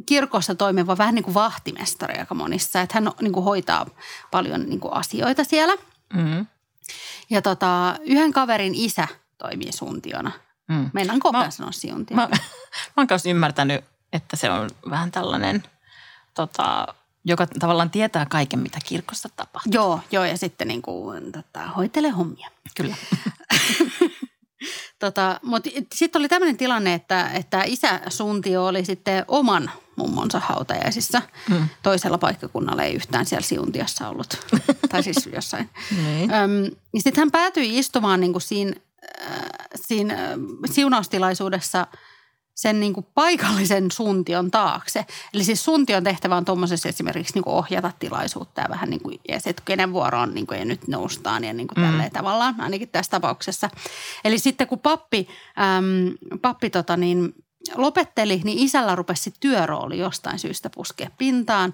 kirkossa 0.06 0.56
toimiva 0.56 0.98
vähän 0.98 1.16
niin 1.16 1.24
kuin 1.24 1.34
vahtimestari 1.34 2.20
aika 2.20 2.36
monissa. 2.36 2.82
Että 2.82 2.94
hän 2.94 3.12
niin 3.22 3.34
kuin 3.34 3.44
hoitaa 3.44 3.86
paljon 4.32 4.70
niin 4.70 4.80
kuin 4.80 4.94
asioita 4.94 5.44
siellä. 5.44 5.74
Mm-hmm. 6.14 6.46
Ja 7.30 7.42
tota, 7.42 7.96
yhden 8.02 8.34
kaverin 8.34 8.76
isä 8.76 9.08
toimii 9.38 9.72
suntiona. 9.72 10.32
Mm. 10.68 10.90
Meidän 10.94 11.20
koko 11.20 11.46
sanoa 11.50 11.72
siuntia. 11.72 12.16
Mä, 12.16 12.28
mä 12.32 12.38
oon 12.98 13.08
myös 13.10 13.26
ymmärtänyt, 13.26 13.86
että 14.14 14.36
se 14.36 14.50
on 14.50 14.70
vähän 14.90 15.12
tällainen, 15.12 15.64
tota, 16.34 16.88
joka 17.26 17.48
tavallaan 17.48 17.90
tietää 17.90 18.26
kaiken, 18.26 18.60
mitä 18.60 18.80
kirkossa 18.86 19.30
tapahtuu. 19.36 19.74
Joo, 19.74 20.00
joo 20.12 20.26
ja 20.26 20.38
sitten 20.38 20.68
niin 20.68 20.82
kuin, 20.82 21.32
tota, 21.32 21.68
hoitelee 21.68 22.12
hommia. 22.12 22.50
Kyllä. 22.78 22.96
tota, 25.00 25.40
mutta 25.44 25.70
sitten 25.94 26.20
oli 26.20 26.28
tämmöinen 26.28 26.58
tilanne, 26.58 26.94
että, 26.94 27.30
että 27.30 27.64
isä 27.64 28.02
Suntio 28.10 28.66
oli 28.66 28.86
sitten 28.86 29.26
oman 29.28 29.72
mummonsa 29.98 30.40
hautajaisissa. 30.40 31.22
Hmm. 31.50 31.70
Toisella 31.84 32.18
paikkakunnalla 32.18 32.84
ei 32.84 32.94
yhtään 32.94 33.26
siellä 33.26 33.48
Siuntiassa 33.48 34.10
ollut. 34.10 34.28
tai 34.92 35.04
siis 35.04 35.30
jossain. 35.34 35.70
Niin. 35.96 36.34
Öm, 36.34 36.52
niin 36.94 37.04
sitten 37.04 37.22
hän 37.22 37.32
päätyi 37.32 37.80
istumaan 37.80 38.20
niin 38.20 38.32
kuin 38.32 38.42
siinä, 38.42 38.74
äh, 39.22 39.40
siinä 39.76 40.14
äh, 40.14 40.40
siunaustilaisuudessa 40.72 41.88
sen 42.58 42.80
niin 42.80 42.94
kuin 42.94 43.06
paikallisen 43.14 43.92
suntion 43.92 44.52
taakse. 44.52 45.06
Eli 45.34 45.44
siis 45.44 45.66
suntion 45.66 46.04
tehtävä 46.04 46.36
on 46.36 46.46
tuommoisessa 46.46 46.90
esimerkiksi 46.90 47.34
niin 47.34 47.44
kuin 47.44 47.54
ohjata 47.54 47.92
tilaisuutta 48.00 48.62
ja 48.62 48.70
vähän 48.70 48.90
niin 48.90 49.02
kuin, 49.02 49.20
ja 49.30 49.40
se, 49.40 49.50
että 49.50 49.64
kenen 49.66 49.94
vuoro 49.94 50.20
on 50.20 50.34
niin 50.34 50.48
kuin, 50.48 50.60
ja 50.60 50.66
nyt 50.66 50.88
noustaan 50.88 51.44
ja 51.44 51.54
niin 51.54 51.68
kuin 51.68 51.80
mm. 51.80 51.86
tälleen 51.86 52.12
tavallaan, 52.12 52.62
ainakin 52.62 52.90
tässä 52.90 53.10
tapauksessa. 53.10 53.70
Eli 54.26 54.40
sitten 54.40 54.68
kun 54.68 54.80
pappi, 54.80 55.28
äm, 55.78 56.40
pappi 56.42 56.70
tota 56.70 56.98
niin, 56.98 57.34
lopetteli, 57.76 58.42
niin 58.44 58.60
isällä 58.60 58.96
rupesi 58.96 59.34
työrooli 59.40 59.98
jostain 59.98 60.40
syystä 60.40 60.70
puskea 60.76 61.10
pintaan. 61.18 61.74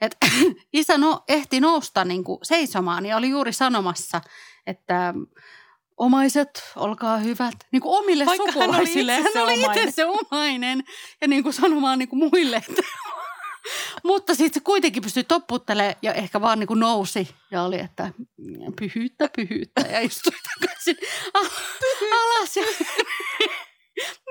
Et, 0.00 0.16
isä 0.72 0.98
no, 0.98 1.24
ehti 1.28 1.60
nousta 1.60 2.04
niin 2.04 2.24
kuin 2.24 2.38
seisomaan 2.42 3.06
ja 3.06 3.16
oli 3.16 3.30
juuri 3.30 3.52
sanomassa, 3.52 4.20
että 4.66 5.14
omaiset, 5.96 6.72
olkaa 6.76 7.16
hyvät. 7.16 7.54
Niin 7.72 7.82
kuin 7.82 7.98
omille 7.98 8.26
Vaikka 8.26 8.52
sukulaisille. 8.52 9.12
Hän 9.12 9.22
oli 9.22 9.30
itse, 9.32 9.38
hän 9.38 9.70
oli 9.70 9.80
itse 9.80 9.90
se 9.90 10.04
omainen. 10.04 10.82
Ja 11.20 11.28
niin 11.28 11.42
kuin 11.42 11.52
sanomaan 11.52 11.98
niin 11.98 12.08
kuin 12.08 12.30
muille, 12.30 12.56
että 12.56 12.82
Mutta 14.02 14.34
sitten 14.34 14.60
se 14.60 14.64
kuitenkin 14.64 15.02
pystyi 15.02 15.24
topputtelemaan 15.24 15.94
ja 16.02 16.12
ehkä 16.14 16.40
vaan 16.40 16.58
niin 16.58 16.66
kuin 16.66 16.80
nousi 16.80 17.28
ja 17.50 17.62
oli, 17.62 17.80
että 17.80 18.12
pyhyyttä, 18.80 19.28
pyhyyttä 19.36 19.80
ja 19.80 20.00
istui 20.00 20.32
takaisin 20.32 20.96
alas. 22.12 22.56
Ja 22.56 22.62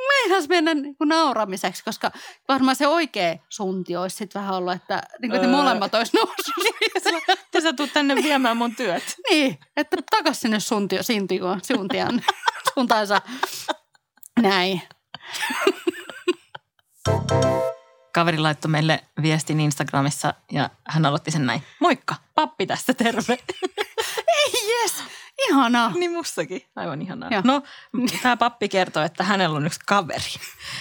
meinas 0.08 0.50
mennä 0.50 0.74
niin 0.74 0.96
kuin 0.96 1.08
nauramiseksi, 1.08 1.84
koska 1.84 2.12
varmaan 2.48 2.76
se 2.76 2.88
oikea 2.88 3.36
sunti 3.50 3.96
olisi 3.96 4.16
sitten 4.16 4.42
vähän 4.42 4.56
ollut, 4.56 4.74
että 4.74 5.04
niin 5.22 5.32
kuin 5.32 5.42
öö. 5.42 5.52
molemmat 5.52 5.94
olisi 5.96 6.18
noussut. 6.18 6.54
Te 7.52 7.62
sä 7.62 7.74
tuut 7.74 7.94
tänne 7.94 8.16
viemään 8.16 8.58
mun 8.58 8.76
työt. 8.76 9.04
niin, 9.30 9.60
että 9.78 9.98
takas 10.12 10.42
sinne 10.42 10.60
suntio, 10.60 11.04
sintio, 11.04 11.58
suntian 11.64 12.24
suuntaansa. 12.74 13.22
Näin. 14.42 14.82
Kaveri 18.14 18.38
laittoi 18.38 18.72
meille 18.72 19.04
viestin 19.22 19.60
Instagramissa 19.60 20.34
ja 20.52 20.70
hän 20.88 21.06
aloitti 21.06 21.32
sen 21.32 21.46
näin. 21.46 21.64
Moikka, 21.80 22.16
pappi 22.36 22.68
tässä 22.68 22.94
terve. 22.94 23.38
Ei 24.28 24.70
jes, 24.70 25.04
ihanaa. 25.50 25.92
Niin 25.96 26.12
mustakin, 26.12 26.62
aivan 26.76 27.02
ihanaa. 27.02 27.30
Joo. 27.32 27.42
No, 27.46 27.62
tämä 28.22 28.38
pappi 28.38 28.70
kertoo, 28.70 29.04
että 29.04 29.24
hänellä 29.24 29.58
on 29.58 29.66
yksi 29.66 29.80
kaveri, 29.86 30.32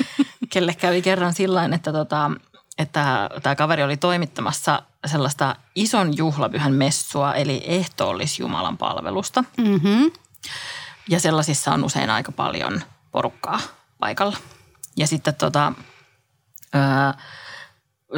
kelle 0.52 0.74
kävi 0.74 1.02
kerran 1.02 1.32
sillä 1.32 1.64
että, 1.74 1.92
tota, 1.92 2.30
että 2.78 3.30
tämä 3.42 3.54
kaveri 3.54 3.82
oli 3.82 3.96
toimittamassa 3.96 4.82
sellaista 5.06 5.56
ison 5.74 6.16
juhlapyhän 6.16 6.74
messua, 6.74 7.34
eli 7.34 7.62
ehtoollisjumalan 7.66 8.78
palvelusta. 8.78 9.44
Mm-hmm. 9.56 10.10
Ja 11.08 11.20
sellaisissa 11.20 11.72
on 11.72 11.84
usein 11.84 12.10
aika 12.10 12.32
paljon 12.32 12.82
porukkaa 13.10 13.60
paikalla. 13.98 14.36
Ja 14.96 15.06
sitten 15.06 15.34
tota, 15.34 15.72
öö, 16.74 16.82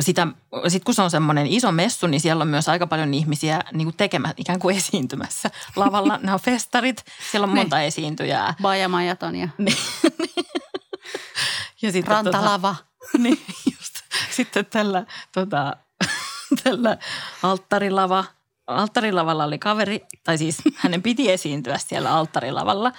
sitä, 0.01 0.27
sit 0.69 0.85
kun 0.85 0.95
se 0.95 1.03
on 1.03 1.11
semmoinen 1.11 1.47
iso 1.47 1.73
messu, 1.73 2.07
niin 2.07 2.21
siellä 2.21 2.43
on 2.43 2.49
myös 2.49 2.69
aika 2.69 2.87
paljon 2.87 3.15
ihmisiä 3.15 3.61
niin 3.73 3.87
kuin 3.87 3.97
tekemään, 3.97 4.35
ikään 4.37 4.59
kuin 4.59 4.77
esiintymässä 4.77 5.51
lavalla. 5.77 6.19
Nämä 6.23 6.35
on 6.35 6.41
festarit, 6.41 7.05
siellä 7.31 7.45
on 7.45 7.55
niin. 7.55 7.63
monta 7.63 7.81
esiintyjää. 7.81 8.55
Bajamajaton 8.63 9.37
ja, 9.37 9.49
niin. 9.59 9.77
ja 11.83 11.93
sitten, 11.93 12.13
rantalava. 12.13 12.75
Tota, 12.75 13.19
niin, 13.19 13.41
just. 13.73 13.95
Sitten 14.31 14.67
tällä, 14.67 15.07
tota, 15.33 15.77
tällä 16.65 16.97
alttarilava, 17.43 18.25
alttarilavalla 18.67 19.45
oli 19.45 19.59
kaveri, 19.59 20.01
tai 20.25 20.39
siis 20.39 20.63
hänen 20.77 21.03
piti 21.03 21.33
esiintyä 21.33 21.79
siellä 21.79 22.15
alttarilavalla. 22.15 22.93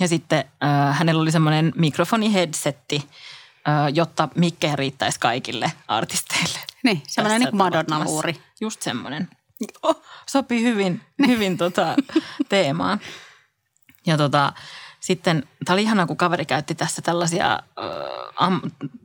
Ja 0.00 0.08
sitten 0.08 0.44
äh, 0.64 0.98
hänellä 0.98 1.22
oli 1.22 1.32
semmoinen 1.32 1.72
mikrofoniheadsetti, 1.76 3.08
jotta 3.94 4.28
mikkejä 4.34 4.76
riittäisi 4.76 5.20
kaikille 5.20 5.72
artisteille. 5.88 6.58
Niin, 6.82 7.02
semmoinen 7.06 7.40
niin 7.40 7.56
Madonna-luuri. 7.56 8.40
Just 8.60 8.82
semmoinen. 8.82 9.28
Oh, 9.82 10.02
sopii 10.26 10.62
hyvin, 10.62 11.00
niin. 11.18 11.30
hyvin 11.30 11.56
tota, 11.56 11.96
teemaan. 12.48 13.00
Ja 14.06 14.16
tota, 14.16 14.52
sitten, 15.00 15.48
tämä 15.64 15.74
oli 15.74 15.82
ihanaa, 15.82 16.06
kun 16.06 16.16
kaveri 16.16 16.44
käytti 16.44 16.74
tässä 16.74 17.02
tällaisia, 17.02 17.60
am, 18.36 18.60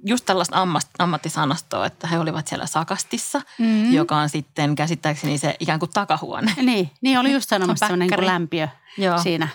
just 0.06 0.26
tällaista 0.26 0.62
ammast, 0.62 0.90
ammattisanastoa, 1.00 1.86
että 1.86 2.08
he 2.08 2.20
olivat 2.20 2.48
siellä 2.48 2.66
Sakastissa, 2.66 3.42
mm-hmm. 3.60 3.94
joka 3.94 4.18
on 4.18 4.30
sitten 4.30 4.76
käsittääkseni 4.76 5.38
se 5.38 5.56
ikään 5.60 5.80
kuin 5.80 5.92
takahuone. 5.94 6.54
Niin, 6.58 6.92
niin 7.02 7.20
oli 7.20 7.32
just 7.32 7.50
sanomassa 7.50 7.88
semmoinen 7.88 8.08
niin 8.20 8.28
lämpiö 8.28 8.68
Joo. 8.98 9.18
siinä. 9.18 9.48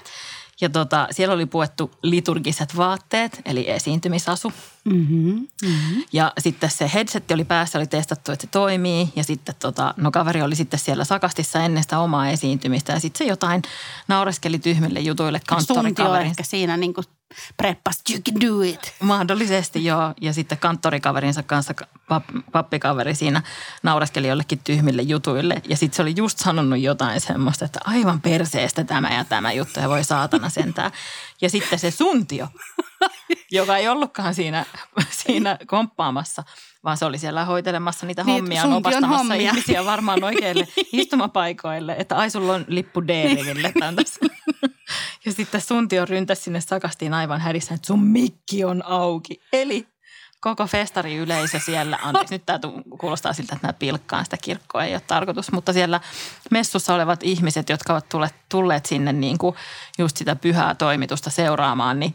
Ja 0.61 0.69
tota, 0.69 1.09
siellä 1.11 1.35
oli 1.35 1.47
puettu 1.47 1.91
liturgiset 2.03 2.77
vaatteet, 2.77 3.41
eli 3.45 3.71
esiintymisasu. 3.71 4.53
Mm-hmm, 4.85 5.49
mm-hmm. 5.63 6.05
Ja 6.13 6.33
sitten 6.39 6.71
se 6.71 6.91
headsetti 6.95 7.35
oli 7.35 7.45
päässä, 7.45 7.79
oli 7.79 7.87
testattu, 7.87 8.33
että 8.33 8.47
se 8.47 8.51
toimii. 8.51 9.09
Ja 9.17 9.25
sitten 9.25 9.55
tota, 9.59 9.95
no 9.97 10.11
kaveri 10.11 10.43
oli 10.43 10.57
sitten 10.57 10.81
siellä 10.81 11.05
sakastissa 11.05 11.61
ennen 11.61 11.83
sitä 11.83 11.99
omaa 11.99 12.29
esiintymistä. 12.29 12.93
Ja 12.93 13.01
sitten 13.01 13.19
se 13.19 13.31
jotain 13.31 13.63
naureskeli 14.09 14.59
tyhmille 14.59 15.01
jutuille 15.01 15.41
kanttorikaverin. 15.47 16.27
ehkä 16.27 16.43
siinä 16.43 16.77
niin 16.77 16.95
kuin 16.95 17.05
preppas, 17.57 18.03
you 18.11 18.21
can 18.23 18.41
do 18.41 18.63
it. 18.63 18.95
Mahdollisesti 19.01 19.85
joo. 19.85 20.15
Ja 20.21 20.33
sitten 20.33 20.59
kanttorikaverinsa 20.59 21.43
kanssa 21.43 21.75
pappikaveri 22.53 23.15
siinä 23.15 23.43
naureskeli 23.83 24.29
jollekin 24.29 24.59
tyhmille 24.65 25.03
jutuille. 25.03 25.63
Ja 25.69 25.77
sitten 25.77 25.97
se 25.97 26.03
oli 26.03 26.15
just 26.17 26.39
sanonut 26.39 26.79
jotain 26.79 27.21
semmoista, 27.21 27.65
että 27.65 27.81
aivan 27.85 28.21
perseestä 28.21 28.85
tämä 28.85 29.15
ja 29.15 29.25
tämä 29.25 29.53
juttu 29.53 29.81
ja 29.81 29.89
voi 29.89 30.05
saatana 30.05 30.49
sentään. 30.49 30.91
Ja 31.41 31.51
sitten 31.51 31.79
se 31.79 31.91
suntio, 31.91 32.49
joka 33.51 33.77
ei 33.77 33.89
ollutkaan 33.89 34.35
siinä, 34.35 34.65
siinä 35.11 35.59
komppaamassa, 35.67 36.45
vaan 36.85 36.97
se 36.97 37.05
oli 37.05 37.19
siellä 37.19 37.45
hoitelemassa 37.45 38.07
niitä 38.07 38.25
niin, 38.25 38.35
hommia, 38.35 38.65
opastamassa 38.65 39.19
hommia. 39.19 39.51
ihmisiä 39.51 39.85
varmaan 39.85 40.25
oikeille 40.25 40.69
istumapaikoille, 40.93 41.97
että 41.99 42.17
ai 42.17 42.31
sulla 42.31 42.55
on 42.55 42.65
lippu 42.69 43.03
D-riville 43.03 43.73
Ja 45.27 45.33
sitten 45.33 45.61
Suntio 45.61 46.05
ryntäsi 46.05 46.43
sinne 46.43 46.61
sakastiin 46.61 47.15
aivan 47.15 47.41
hädissä, 47.41 47.75
että 47.75 47.87
sun 47.87 48.03
mikki 48.03 48.65
on 48.65 48.83
auki. 48.85 49.41
Eli 49.53 49.87
koko 50.41 50.67
festariyleisö 50.67 51.59
siellä, 51.59 51.99
anteeksi 52.03 52.35
nyt 52.35 52.47
tämä 52.47 52.59
kuulostaa 53.01 53.33
siltä, 53.33 53.55
että 53.55 53.67
nämä 53.67 53.73
pilkkaan 53.73 54.25
sitä 54.25 54.37
kirkkoa, 54.37 54.85
ei 54.85 54.95
ole 54.95 55.03
tarkoitus, 55.07 55.53
mutta 55.53 55.73
siellä 55.73 56.01
messussa 56.51 56.95
olevat 56.95 57.23
ihmiset, 57.23 57.69
jotka 57.69 57.93
ovat 57.93 58.09
tulleet, 58.09 58.35
tulleet 58.49 58.87
sinne 58.87 59.13
niin 59.13 59.39
kuin 59.39 59.57
just 59.99 60.17
sitä 60.17 60.37
pyhää 60.37 60.75
toimitusta 60.75 61.31
seuraamaan, 61.31 62.01
niin 62.01 62.15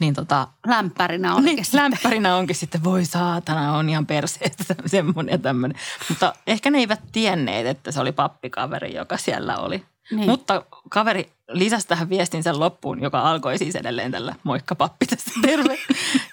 niin 0.00 0.14
tota, 0.14 0.48
lämpärinä 0.66 1.34
onkin 1.34 1.56
niin, 1.56 1.64
sitten. 1.64 1.82
Lämpärinä 1.82 2.36
onkin 2.36 2.56
sitten, 2.56 2.84
voi 2.84 3.04
saatana, 3.04 3.76
on 3.76 3.88
ihan 3.88 4.06
perseestä 4.06 4.74
semmoinen 4.86 5.32
ja 5.32 5.38
tämmöinen. 5.38 5.78
Mutta 6.08 6.34
ehkä 6.46 6.70
ne 6.70 6.78
eivät 6.78 7.00
tienneet, 7.12 7.66
että 7.66 7.92
se 7.92 8.00
oli 8.00 8.12
pappikaveri, 8.12 8.94
joka 8.94 9.16
siellä 9.16 9.56
oli. 9.56 9.84
Niin. 10.10 10.30
Mutta 10.30 10.62
kaveri 10.88 11.32
lisäsi 11.48 11.88
tähän 11.88 12.08
viestin 12.08 12.42
sen 12.42 12.60
loppuun, 12.60 13.02
joka 13.02 13.20
alkoi 13.20 13.58
siis 13.58 13.74
edelleen 13.76 14.12
tällä 14.12 14.34
moikka 14.42 14.74
pappi 14.74 15.06
tässä 15.06 15.30
terve. 15.46 15.78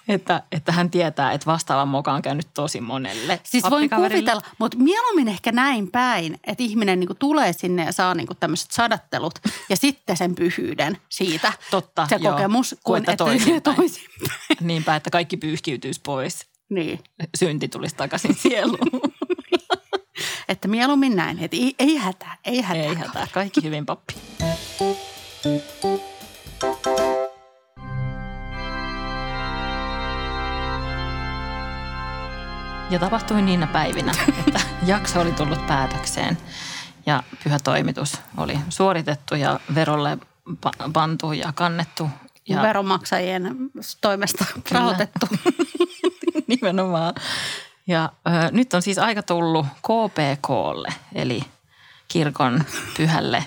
että, 0.08 0.44
että 0.52 0.72
hän 0.72 0.90
tietää, 0.90 1.32
että 1.32 1.46
vastaavan 1.46 1.88
moka 1.88 2.14
on 2.14 2.22
käynyt 2.22 2.48
tosi 2.54 2.82
monelle 2.82 3.40
Siis 3.44 3.64
voin 3.70 3.90
kuvitella, 3.90 4.42
mutta 4.60 4.78
mieluummin 4.78 5.28
ehkä 5.28 5.52
näin 5.52 5.92
päin, 5.92 6.40
että 6.44 6.64
ihminen 6.64 7.00
niinku 7.00 7.16
tulee 7.16 7.54
sinne 7.54 7.86
ja 7.86 7.92
saa 7.92 8.16
niinku 8.16 8.36
tämmöiset 8.36 8.72
sadattelut 8.72 9.40
ja 9.70 9.76
sitten 9.78 10.18
sen 10.18 10.36
pyhyyden 10.36 10.98
siitä 11.10 11.54
Totta, 11.72 12.08
se 12.10 12.16
joo, 12.20 12.34
kokemus, 12.34 12.76
kuin 12.84 12.98
että 13.04 13.16
toisinpäin. 13.16 13.62
toisinpäin. 13.76 14.58
Niinpä, 14.62 14.96
että 14.96 15.10
kaikki 15.10 15.38
pyyhkiytyisi 15.38 16.02
pois. 16.04 16.48
Niin. 16.70 17.00
Synti 17.38 17.68
tulisi 17.68 17.96
takaisin 17.96 18.36
sieluun. 18.44 19.02
Että 20.48 20.68
mieluummin 20.68 21.16
näin, 21.16 21.39
että 21.39 21.58
ei, 21.58 21.75
ei 21.80 21.96
hätää, 21.96 22.38
ei 22.46 22.62
hätää. 22.62 22.84
Ei 22.84 22.96
hätää, 22.96 23.27
kaikki 23.32 23.63
hyvin 23.63 23.86
pappi. 23.86 24.13
Ja 32.89 33.00
tapahtui 33.00 33.42
niinä 33.42 33.68
päivinä, 33.68 34.12
että 34.48 34.60
jakso 34.86 35.22
oli 35.22 35.32
tullut 35.32 35.68
päätökseen 35.68 36.38
ja 37.06 37.24
pyhä 37.44 37.60
toimitus 37.60 38.22
oli 38.38 38.60
suoritettu 38.70 39.36
ja 39.36 39.60
verolle 39.75 40.18
pantu 40.94 41.32
ja 41.32 41.51
kannettu. 41.56 42.10
Ja 42.50 42.62
Veronmaksajien 42.62 43.56
toimesta 44.01 44.46
rahoitettu. 44.72 45.27
Nimenomaan. 46.48 47.13
Ja 47.88 48.12
ö, 48.27 48.29
nyt 48.51 48.74
on 48.74 48.82
siis 48.82 48.98
aika 48.98 49.24
tullut 49.24 49.65
KPKlle, 49.65 50.94
eli 51.15 51.41
kirkon 52.08 52.63
pyhälle 52.98 53.44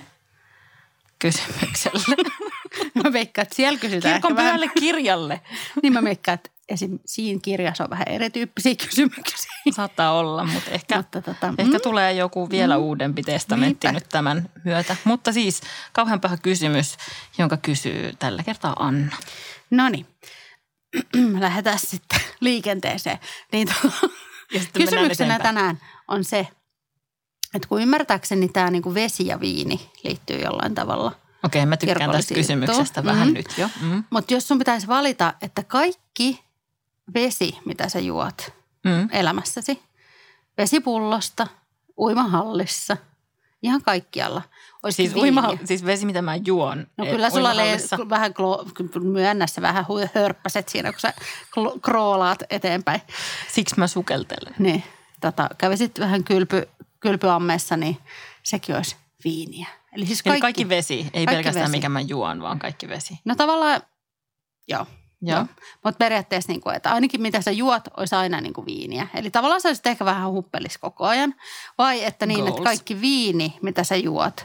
kysymykselle. 1.18 2.16
Mä 3.04 3.12
veikkaan, 3.12 3.42
että 3.42 3.56
siellä 3.56 3.78
kysytään 3.78 4.14
Kirkon 4.14 4.36
pyhälle 4.36 4.66
vähän... 4.66 4.80
kirjalle. 4.80 5.40
niin 5.82 5.92
mä 5.92 6.04
veikkaan, 6.04 6.34
että 6.34 6.50
esim. 6.68 6.98
siinä 7.06 7.40
kirjassa 7.42 7.84
on 7.84 7.90
vähän 7.90 8.08
erityyppisiä 8.08 8.74
kysymyksiä. 8.74 9.52
Saattaa 9.76 10.12
olla, 10.12 10.44
mutta 10.44 10.70
ehkä, 10.70 10.96
mutta 10.96 11.22
tota, 11.22 11.54
ehkä 11.58 11.78
mm. 11.78 11.82
tulee 11.82 12.12
joku 12.12 12.50
vielä 12.50 12.76
mm, 12.76 12.82
uudempi 12.82 13.22
testamentti 13.22 13.86
niinpä. 13.86 14.00
nyt 14.00 14.08
tämän 14.08 14.48
myötä. 14.64 14.96
Mutta 15.04 15.32
siis 15.32 15.60
kauhean 15.92 16.20
paha 16.20 16.36
kysymys, 16.36 16.96
jonka 17.38 17.56
kysyy 17.56 18.12
tällä 18.18 18.42
kertaa 18.42 18.76
Anna. 18.78 19.16
No 19.70 19.88
niin, 19.88 20.06
lähdetään 21.40 21.78
sitten 21.78 22.20
liikenteeseen. 22.40 23.18
Niin 23.52 23.68
to, 23.68 23.90
kysymyksenä 24.72 25.38
tänään 25.38 25.80
on 26.08 26.24
se, 26.24 26.48
että 27.54 27.68
kun 27.68 27.82
ymmärtääkseni 27.82 28.48
tämä 28.48 28.70
niinku 28.70 28.94
vesi 28.94 29.26
ja 29.26 29.40
viini 29.40 29.90
liittyy 30.04 30.40
jollain 30.40 30.74
tavalla– 30.74 31.12
Okei, 31.44 31.66
mä 31.66 31.76
tykkään 31.76 32.10
tästä 32.10 32.34
kysymyksestä 32.34 33.04
vähän 33.04 33.28
mm-hmm. 33.28 33.34
nyt 33.34 33.58
jo. 33.58 33.68
Mm. 33.80 34.04
Mutta 34.10 34.34
jos 34.34 34.48
sun 34.48 34.58
pitäisi 34.58 34.86
valita, 34.86 35.34
että 35.42 35.62
kaikki 35.62 36.44
vesi, 37.14 37.58
mitä 37.64 37.88
sä 37.88 37.98
juot 37.98 38.52
mm. 38.84 39.08
elämässäsi, 39.12 39.82
vesipullosta, 40.58 41.46
uimahallissa, 41.98 42.96
ihan 43.62 43.82
kaikkialla. 43.82 44.42
Siis, 44.90 45.14
uima, 45.16 45.58
siis 45.64 45.84
vesi, 45.84 46.06
mitä 46.06 46.22
mä 46.22 46.36
juon 46.36 46.86
No 46.96 47.06
kyllä 47.06 47.30
sulla 47.30 47.50
oli 47.50 48.08
vähän 48.08 48.34
klo, 48.34 48.66
myönnässä 49.00 49.62
vähän 49.62 49.86
hörppäset 50.14 50.68
siinä, 50.68 50.92
kun 50.92 51.00
sä 51.00 51.14
kroolaat 51.82 52.42
eteenpäin. 52.50 53.00
Siksi 53.48 53.74
mä 53.78 53.86
sukeltelen. 53.86 54.54
Niin. 54.58 54.82
tota, 55.20 55.48
kävisit 55.58 56.00
vähän 56.00 56.24
kylpy, 56.24 56.68
kylpyammeessa, 57.00 57.76
niin 57.76 57.96
sekin 58.42 58.76
olisi 58.76 58.96
viiniä. 59.24 59.66
Eli 59.92 60.06
siis 60.06 60.22
kaikki, 60.22 60.36
Eli 60.36 60.40
kaikki 60.40 60.68
vesi, 60.68 60.94
ei 60.94 61.26
kaikki 61.26 61.26
pelkästään 61.26 61.64
vesi. 61.64 61.76
mikä 61.76 61.88
mä 61.88 62.00
juon, 62.00 62.42
vaan 62.42 62.58
kaikki 62.58 62.88
vesi. 62.88 63.20
No 63.24 63.34
tavallaan, 63.34 63.80
joo. 64.68 64.86
Joo. 65.22 65.38
joo. 65.38 65.46
Mutta 65.84 65.98
periaatteessa, 65.98 66.52
niin 66.52 66.60
kuin, 66.60 66.76
että 66.76 66.90
ainakin 66.90 67.22
mitä 67.22 67.40
sä 67.40 67.50
juot, 67.50 67.82
olisi 67.96 68.14
aina 68.14 68.40
niin 68.40 68.52
kuin 68.52 68.66
viiniä. 68.66 69.08
Eli 69.14 69.30
tavallaan 69.30 69.60
sä 69.60 69.68
olisit 69.68 69.86
ehkä 69.86 70.04
vähän 70.04 70.30
huppelis 70.30 70.78
koko 70.78 71.06
ajan. 71.06 71.34
Vai 71.78 72.04
että 72.04 72.26
niin, 72.26 72.40
Goals. 72.40 72.50
että 72.50 72.62
kaikki 72.62 73.00
viini, 73.00 73.58
mitä 73.62 73.84
sä 73.84 73.96
juot, 73.96 74.44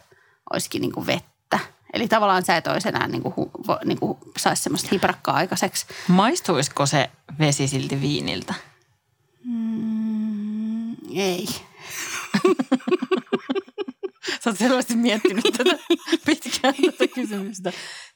olisikin 0.54 0.82
niin 0.82 0.92
kuin 0.92 1.08
vettä. 1.08 1.60
Eli 1.94 2.08
tavallaan 2.08 2.46
sä 2.46 2.58
et 2.58 2.68
olisi 2.68 2.90
enää 2.90 3.08
niin 3.08 3.24
kuin, 3.24 3.34
niin 3.86 4.00
kuin 4.00 4.18
saisi 4.38 4.64
semmoista 4.64 4.90
hiprakkaa 4.92 5.36
aikaiseksi. 5.36 5.86
Maistuisiko 6.08 6.86
se 6.86 7.10
vesi 7.40 7.68
silti 7.68 8.02
viiniltä? 8.02 8.54
Mm, 9.44 10.96
ei. 11.16 11.46
Sä 14.44 14.50
oot 14.50 14.58
selvästi 14.58 14.96
miettinyt 14.96 15.44
tätä 15.58 15.78
pitkään 16.26 16.74
tätä 16.74 17.08
kysymystä. 17.16 17.72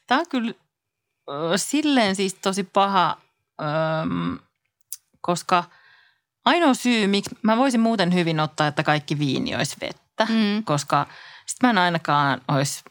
Tämä 0.06 0.20
on 0.20 0.26
kyllä 0.28 0.54
silleen 1.56 2.16
siis 2.16 2.34
tosi 2.34 2.64
paha, 2.64 3.16
koska 5.20 5.64
ainoa 6.44 6.74
syy, 6.74 7.06
miksi 7.06 7.38
mä 7.42 7.56
voisin 7.56 7.80
muuten 7.80 8.14
hyvin 8.14 8.40
ottaa, 8.40 8.66
että 8.66 8.82
kaikki 8.82 9.18
viini 9.18 9.56
olisi 9.56 9.76
vettä, 9.80 10.24
mm. 10.24 10.64
koska 10.64 11.06
sitten 11.50 11.68
mä 11.68 11.70
en 11.70 11.78
ainakaan 11.78 12.40
olisi 12.48 12.84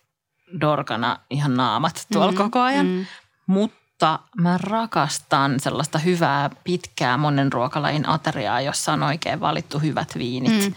dorkana 0.62 1.20
ihan 1.30 1.54
naamat 1.54 2.08
tuolla 2.14 2.32
mm. 2.32 2.38
koko 2.38 2.60
ajan. 2.62 2.86
Mm. 2.86 3.06
Mutta 3.48 4.20
mä 4.38 4.58
rakastan 4.58 5.60
sellaista 5.60 6.00
hyvää, 6.00 6.50
pitkää 6.64 7.18
monen 7.18 7.54
ruokalajin 7.54 8.10
ateriaa, 8.10 8.62
jossa 8.62 8.94
on 8.94 9.04
oikein 9.04 9.40
valittu 9.40 9.80
hyvät 9.80 10.18
viinit. 10.18 10.70
Mm 10.70 10.76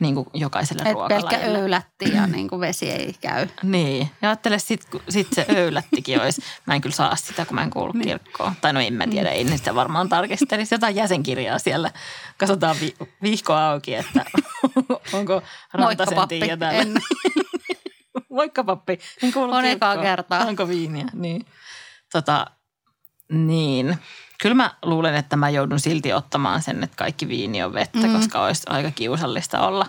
niin 0.00 0.14
kuin 0.14 0.26
jokaiselle 0.34 0.82
Et 0.82 0.92
ruokalajille. 0.92 1.30
pelkkä 1.30 1.46
öylätti 1.46 2.12
ja 2.14 2.26
niin 2.26 2.48
kuin 2.48 2.60
vesi 2.60 2.90
ei 2.90 3.14
käy. 3.20 3.48
Niin. 3.62 4.10
Ja 4.22 4.28
ajattele 4.28 4.58
sitten 4.58 5.00
sit 5.08 5.28
se 5.32 5.46
öylättikin 5.56 6.20
olisi. 6.20 6.42
Mä 6.66 6.74
en 6.74 6.80
kyllä 6.80 6.96
saa 6.96 7.16
sitä, 7.16 7.44
kun 7.44 7.54
mä 7.54 7.62
en 7.62 7.70
kuulu 7.70 7.92
niin. 7.92 8.08
kirkkoon. 8.08 8.52
Tai 8.60 8.72
no 8.72 8.80
en 8.80 8.94
mä 8.94 9.06
tiedä, 9.06 9.30
ei 9.30 9.58
sitä 9.58 9.74
varmaan 9.74 10.08
tarkistelisi. 10.08 10.74
Jotain 10.74 10.96
jäsenkirjaa 10.96 11.58
siellä. 11.58 11.90
Katsotaan 12.38 12.76
vi- 12.80 12.96
vihko 13.22 13.52
auki, 13.54 13.94
että 13.94 14.24
onko 15.12 15.42
Rantasen 15.72 16.28
Tiia 16.28 16.56
täällä. 16.56 16.80
En. 16.80 16.94
Moikka 18.30 18.64
pappi. 18.64 18.98
En 19.22 19.32
kuulu 19.32 19.52
On 19.52 19.64
ekaa 19.64 19.96
kertaa. 19.96 20.44
Onko 20.46 20.68
viiniä? 20.68 21.06
Niin. 21.12 21.46
Tota, 22.12 22.46
niin 23.32 23.98
kyllä 24.42 24.54
mä 24.54 24.74
luulen, 24.82 25.14
että 25.14 25.36
mä 25.36 25.50
joudun 25.50 25.80
silti 25.80 26.12
ottamaan 26.12 26.62
sen, 26.62 26.84
että 26.84 26.96
kaikki 26.96 27.28
viini 27.28 27.62
on 27.62 27.74
vettä, 27.74 28.06
mm. 28.06 28.12
koska 28.12 28.44
olisi 28.44 28.62
aika 28.66 28.90
kiusallista 28.90 29.66
olla 29.66 29.86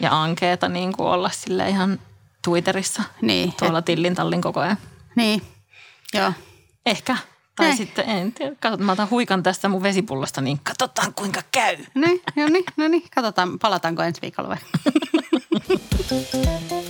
ja 0.00 0.22
ankeeta 0.22 0.68
niin 0.68 0.92
kuin 0.92 1.08
olla 1.08 1.30
sille 1.30 1.68
ihan 1.68 1.98
Twitterissä 2.44 3.02
niin, 3.22 3.52
tuolla 3.58 3.78
et... 3.78 3.84
tillin 3.84 4.14
tallin 4.14 4.42
koko 4.42 4.60
ajan. 4.60 4.76
Niin, 5.16 5.42
joo. 6.14 6.32
Ehkä. 6.86 7.16
Tai 7.56 7.66
Näin. 7.66 7.76
sitten, 7.76 8.08
en 8.08 8.32
tiedä, 8.32 8.56
katsotaan, 8.60 8.86
mä 8.86 8.92
otan 8.92 9.10
huikan 9.10 9.42
tästä 9.42 9.68
mun 9.68 9.82
vesipullosta, 9.82 10.40
niin 10.40 10.60
katsotaan 10.62 11.14
kuinka 11.14 11.42
käy. 11.52 11.76
Niin, 11.94 12.22
no 12.36 12.48
niin, 12.48 12.64
no 12.76 12.88
niin, 12.88 13.04
katsotaan, 13.14 13.58
palataanko 13.58 14.02
ensi 14.02 14.22
viikolla 14.22 14.48
vai? 14.48 14.58